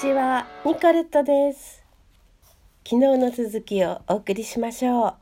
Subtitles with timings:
[0.00, 1.82] ちは、ニコレットです。
[2.88, 5.14] 昨日の続きをお送りしましょう。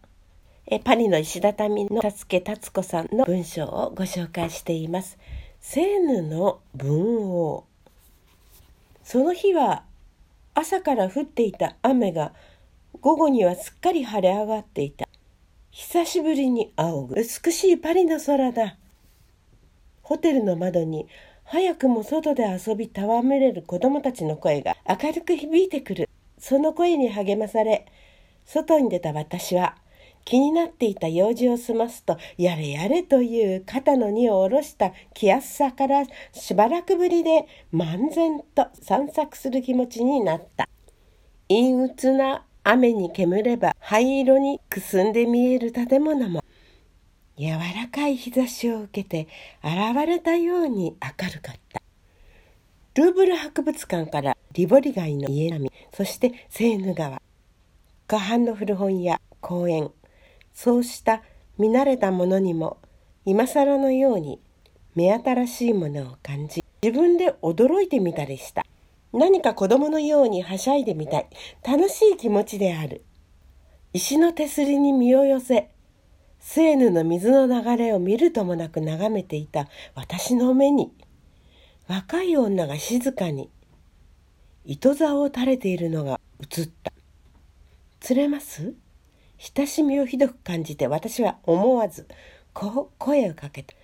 [0.67, 5.17] えパリの石畳の助達子さんの文章をご紹介しています。
[5.60, 7.65] セーヌの文王。
[9.03, 9.85] その日は
[10.53, 12.35] 朝から降っていた雨が
[13.01, 15.08] 午後にはすっかり晴れ上がっていた。
[15.71, 18.77] 久しぶりに仰ぐ美しいパリの空だ。
[20.02, 21.08] ホテルの窓に
[21.48, 26.09] 早くも外で遊び戯れる子供たちの声が明るく響いてくる。
[26.38, 27.86] その声に励まされ、
[28.45, 29.77] 外に出た私は
[30.24, 40.69] 気になっていた用事を済ますと、やれやれという肩の荷を下ろした気安さからしばらくぶりで漫然と散策する気持ちになった。
[41.48, 46.42] 陰鬱な雨に煙れば灰色にくすんで見える建物も
[47.38, 49.28] 柔らかい日差しを受けて
[49.62, 51.83] 現れたように明るかった。
[52.94, 57.20] ルーブル博物館からリボリ街の家並み、そしてセーヌ川、
[58.06, 59.91] 河畔の古本屋、公園、
[60.55, 61.22] そうした
[61.58, 62.78] 見慣れたものにも
[63.27, 64.41] 今更のように
[64.94, 68.64] 目新しいものを感じ、自分で驚いてみたりした。
[69.12, 71.27] 何か子供のようにはしゃいでみたい。
[71.62, 73.05] 楽しい気持ちである。
[73.92, 75.70] 石の手すりに身を寄せ、
[76.48, 79.66] セーヌの水の流れを見るともなく眺めていた
[79.97, 80.92] 私の目に、
[81.89, 83.50] 若い女が静かに
[84.64, 86.92] 糸座を垂れているのが映った。
[87.98, 88.74] 釣れます？
[89.39, 92.06] 親しみをひどく感じて私は思わず
[92.55, 93.74] こう声をかけた。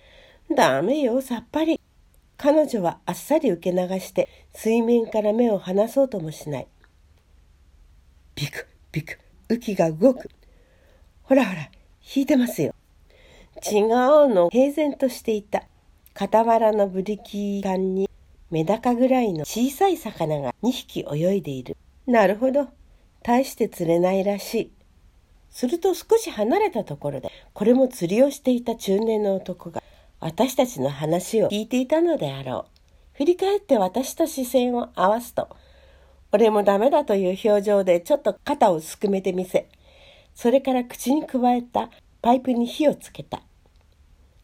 [0.55, 1.77] ダメよ、さっぱり。
[2.37, 6.67] 彼女はあっさり受け流して水面から目を離そうともしない。
[8.35, 9.19] ビクビク、
[9.49, 10.29] 雨季が動く。
[11.23, 11.69] ほらほら、
[12.15, 12.73] 引いてますよ。
[13.71, 13.87] 違う
[14.33, 15.63] の、平然としていた。
[16.15, 18.09] 傍らのブリキ管に
[18.51, 21.75] メダカぐらいの小さい魚が2匹泳いでいる。
[22.05, 22.67] なるほど。
[23.23, 24.71] 大して釣れないらしい。
[25.49, 29.81] すると少し離れたところで、これも釣りをしていた中年の男が、
[30.19, 33.17] 私たちの話を聞いていたのであろう。
[33.17, 35.47] 振り返って私と視線を合わすと、
[36.31, 39.69] 俺もダメだという表情でちょっと肩をすくめてみせ、
[40.35, 41.89] それから口にくわえた
[42.21, 43.41] パイプに火をつけた。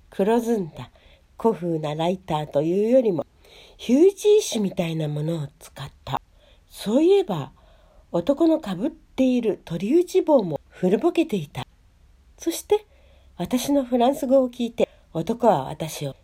[0.10, 0.90] 黒ずんだ
[1.38, 3.26] 古風なライターというよりも、
[3.78, 6.22] ヒュージー紙みたいなものを使った。
[6.70, 7.52] そういえば、
[8.12, 11.66] 男のかぶっている鳥打ち棒も古ぼけていた。
[12.38, 12.86] そして、
[13.38, 16.16] 私のフランス語を聞いて、男は私を、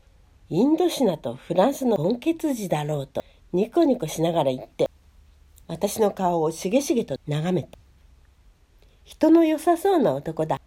[0.50, 4.90] インドシナとフランスの根血児だろうと、ニコニコしながら言って、
[5.68, 7.85] 私の顔をしげしげと眺めた。
[9.06, 10.60] 人の良さそうな男だ。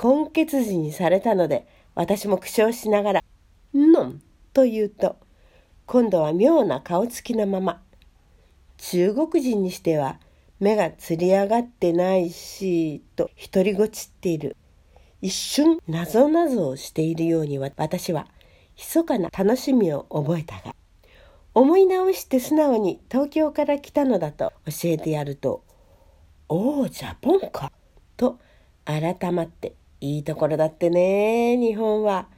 [0.00, 1.66] 根血児にされたので、
[1.96, 3.24] 私も苦笑しながら、
[3.74, 4.22] のん
[4.52, 5.16] と言うと、
[5.84, 7.82] 今度は妙な顔つきのまま、
[8.78, 10.20] 中国人にしては
[10.60, 14.56] 目がつり上がってないし、と独りごちっている。
[15.20, 18.28] 一瞬、なぞなぞをしているように私は、
[18.76, 20.76] 密かな楽しみを覚えたが、
[21.52, 25.65] 思い直して素直に東京から来たのだと教えてやると、
[26.48, 27.72] おお、ジャポンか、
[28.16, 28.38] と
[28.84, 32.28] 改まって、いいところだってね、日本は。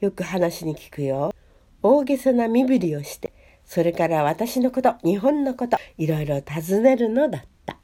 [0.00, 1.34] よく話に聞くよ。
[1.82, 3.32] 大げさな身振りをして、
[3.66, 7.76] それから私のこと、日本のこと、いろいろ尋ねるのだった。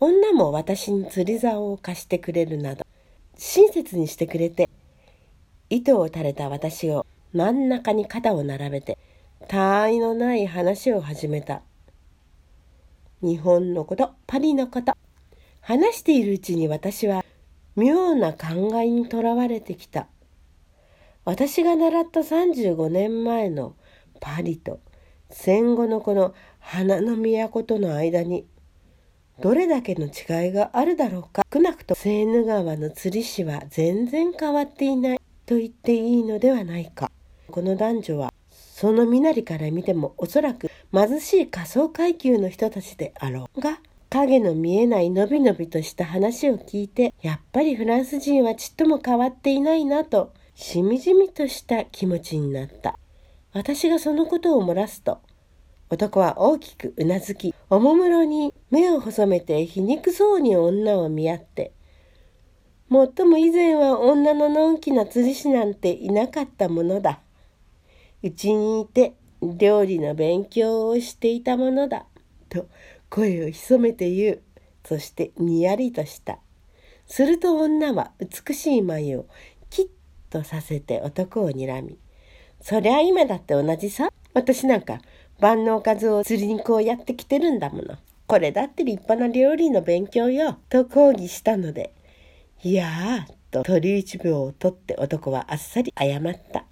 [0.00, 2.84] 女も私に釣り竿を貸してくれるなど、
[3.38, 4.68] 親切にしてくれて、
[5.70, 8.98] 糸を垂れた私を真ん中に肩を並べて、
[9.48, 11.62] 他愛のない話を始めた。
[13.22, 14.94] 日本のこと、パリのこと。
[15.60, 17.24] 話しているうちに私は
[17.76, 20.08] 妙な考えにとらわれてきた。
[21.24, 23.76] 私が習った35年前の
[24.20, 24.80] パリと
[25.30, 28.46] 戦後のこの花の都との間に
[29.40, 37.10] どれだけの違いがあるだろうか少なくとセーヌ川の釣り師は全然変わっていないと言っていいのではないか
[37.50, 43.78] この男女はその身なりから見てもおそらく貧しい仮想階級の人たちであろうが
[44.08, 50.32] 影の見えないのびのびとした話を聞いてやっぱりフランス人はちっとも変わっていないなと
[50.62, 52.98] しみじみとした気持ちになった。
[53.54, 55.18] 私がそのことを漏らすと、
[55.88, 61.72] 男は大きくうなずき、おもむろに目を細めて皮肉そうに女を見合って、
[62.90, 67.20] もっとも以前は女ののんきな釣り師なんていなかったものだ。
[68.22, 72.06] うちにいて料理の勉強をしていたものだ。
[72.48, 72.68] と
[73.08, 74.42] 声を潜めて言う。
[74.84, 76.38] そしてにやりとした。
[77.06, 79.26] すると女は美しい眉を
[79.68, 79.88] キッ
[80.30, 81.98] とさせて男を睨み。
[82.60, 84.10] そりゃ今だって同じさ。
[84.32, 85.00] 私なんか
[85.40, 87.96] 万能数を釣りにこうやってきてるんだもの。
[88.26, 90.58] これだって立派な料理の勉強よ。
[90.68, 91.92] と抗議したので、
[92.62, 96.22] いやー、と鳥一秒を取って男はあっさり謝っ
[96.52, 96.64] た。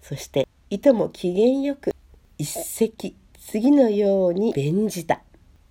[0.00, 1.90] そして、いとも機嫌よく、
[2.38, 5.20] 一石、次のように弁じた。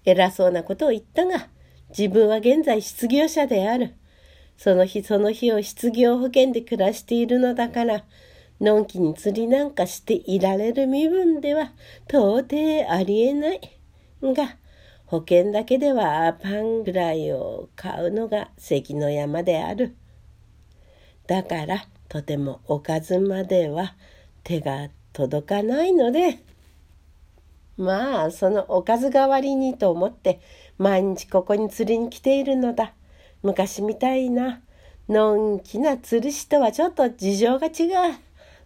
[0.04, 1.48] 偉そうなことを言ったが、
[1.98, 3.96] 自分は現在失業者である。
[4.58, 8.04] その日その日を失業保険で暮らしているのだから、
[8.60, 11.72] のんきに釣りなんかしていられる身分では
[12.10, 13.62] 到底ありえない。
[14.22, 14.58] が、
[15.06, 19.96] 保険だけではパンぐらいを買うのが関の山である。
[21.26, 23.96] だからとてもおかずまでは
[24.50, 26.40] 手が届かないので、
[27.78, 30.42] まあそのおかず代わりにと思って
[30.80, 32.94] 毎日ここに釣りに来ているのだ。
[33.44, 34.60] 昔みたいな
[35.08, 37.70] のんきな釣り師とはちょっと事情が違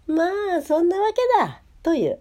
[0.08, 0.12] う。
[0.14, 0.24] ま
[0.58, 1.62] あそんなわけだ。
[1.84, 2.20] という。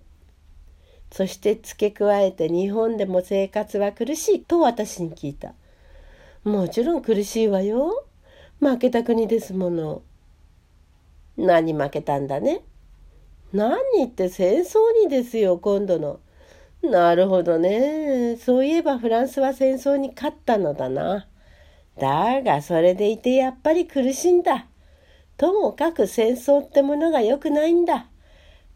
[1.13, 5.55] そして付け加えて日本でも生活は苦しいと私に聞いた。
[6.43, 8.07] もちろん苦しいわよ。
[8.59, 10.03] 負けた国ですもの。
[11.37, 12.63] 何負けたんだね。
[13.53, 16.21] 何って戦争にですよ、今度の。
[16.83, 18.37] なるほどね。
[18.37, 21.27] そういえばフランスは戦争に勝ったのだな。
[21.99, 24.67] だがそれでいてやっぱり苦しんだ。
[25.37, 28.07] ともかく戦争ってものが良くないんだ。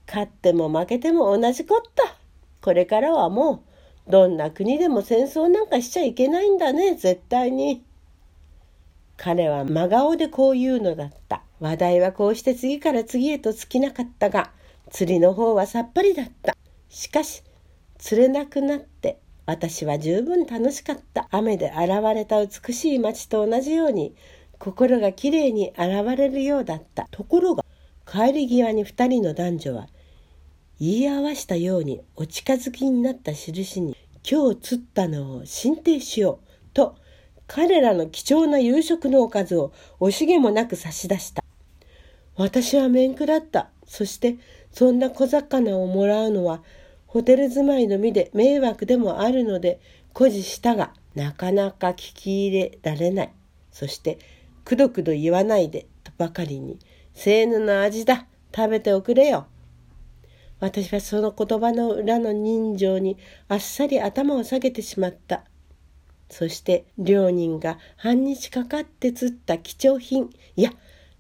[0.07, 2.17] 勝っても負けても同じこった。
[2.61, 3.65] これからはも
[4.07, 7.83] うどんな国でも戦争なんかしちゃいけないんだね、絶対に。
[9.17, 11.43] 彼は真顔でこう言うのだった。
[11.59, 14.53] 話題はこうして次から次へと尽きなかったが、
[14.91, 16.57] 釣りの方はさっぱりだった。
[16.89, 17.43] しかし、
[17.99, 21.29] 釣れなくなって私は十分楽しかった。
[21.31, 24.15] 雨で現れた美しい街と同じように
[24.59, 27.09] 心がきれいに現れるようだった。
[27.11, 27.65] ところが
[28.07, 29.89] 帰り際に二人の男女は
[30.79, 33.97] 言い合わしたようにお近づきになった印に
[34.29, 36.97] 今日釣ったのを進呈しようと
[37.47, 41.43] 彼らの貴重な夕食のおかずを惜しげもなく差し出した。
[42.37, 43.71] 私は面食らった。
[43.87, 44.37] そして
[44.77, 46.63] そんな小魚をもらうのは
[47.07, 49.81] ホテル住まいの身で迷惑でもあるので
[50.13, 53.33] 誇示したがなかなか聞き入れられない。
[53.73, 54.19] そして
[54.67, 56.79] くどくど言わないでとばかりに
[57.15, 58.27] せーぬの味だ。
[58.55, 59.47] 食べておくれよ。
[60.61, 63.17] 私はその言葉の裏の人情に
[63.49, 65.45] あっさり頭を下げてしまった。
[66.29, 70.29] そして両人が半日かかって釣った貴重品。
[70.55, 70.71] いや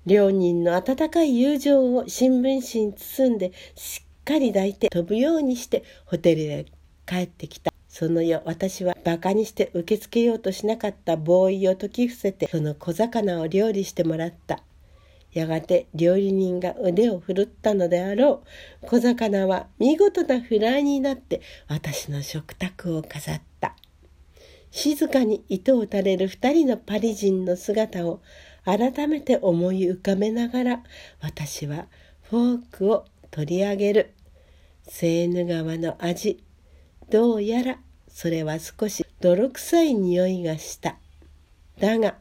[0.06, 6.66] 両人の温かい友情を新聞紙に包んでしっかり抱いて飛ぶようにしてホテルへ
[7.04, 7.72] 帰ってきた。
[7.88, 14.62] その夜私は馬鹿にして受け付けようとしなかったボーイを解き伏せてその小魚を料理してもらった。
[15.32, 18.44] やがて料理人が腕を振るったのであろ
[18.82, 18.86] う。
[18.86, 23.74] 小魚は見事なフライになって私の食卓を飾った。
[24.70, 28.20] 静かに糸を垂れる二人のパリ人の姿を
[28.66, 30.82] 改めて思い浮かべながら
[31.22, 31.86] 私は
[32.22, 34.12] フォークを取り上げる。
[34.88, 36.42] セーヌ川の味。
[37.08, 37.78] どうやら
[38.08, 40.96] それは少し泥臭い匂いがした。
[41.78, 42.16] だが、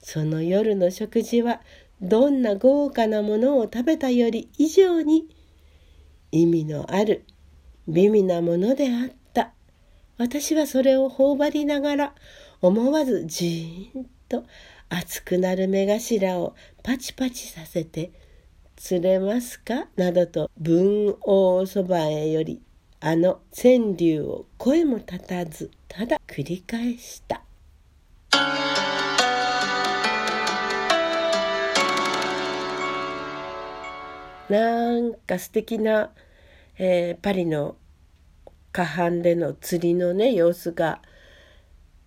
[0.00, 1.60] その夜の食事は
[2.02, 5.28] どんな豪華なものを食べたより以上に
[6.32, 7.24] 意味のある
[7.86, 9.52] 美味なものであった。
[10.18, 12.14] 私はそれを頬張りながら
[12.60, 14.44] 思わずじーんと
[14.88, 18.12] 熱くなる目頭をパチパチさせて
[18.76, 19.86] 釣れますか？
[19.96, 22.60] などと文王そばへより
[23.00, 27.42] あの川柳を声も立たずただ繰り返した。
[34.48, 36.10] なんか素敵な、
[36.78, 37.76] えー、パリの
[38.72, 41.00] 河畔での釣りのね様子が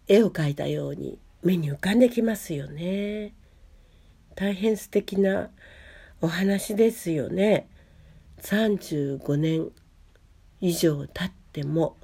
[0.07, 3.34] 絵を描いたように目に浮かんできますよね。
[4.36, 5.50] 大変素敵な
[6.22, 7.67] お話ですよね。
[8.41, 9.72] 35年
[10.62, 11.98] 以上経っても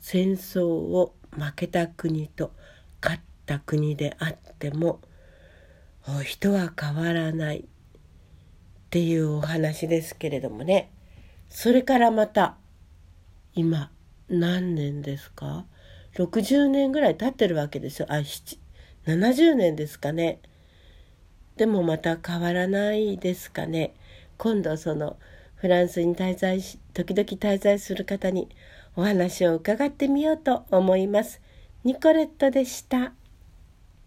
[0.00, 2.52] 戦争を負けた国と
[3.02, 5.00] 勝った国であっても
[6.24, 7.64] 人は変わらないっ
[8.90, 10.92] ていうお話ですけれどもね
[11.48, 12.56] それからまた
[13.54, 13.90] 今
[14.28, 15.66] 何年ですか？
[16.14, 20.40] 60年ぐらい経ってるわけですよあ70年ですかね
[21.56, 23.94] でもまた変わらないですかね。
[24.38, 25.16] 今度その
[25.54, 28.48] フランスに滞在し、時々滞在する方に
[28.96, 31.40] お話を伺ってみようと思います。
[31.84, 33.12] ニコレットでした。